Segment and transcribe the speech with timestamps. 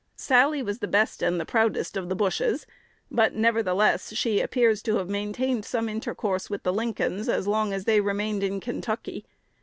[0.15, 2.65] Sally was the best and the proudest of the Bushes;
[3.11, 7.85] but, nevertheless, she appears to have maintained some intercourse with the Lincolns as long as
[7.85, 9.27] they remained in Kentucky.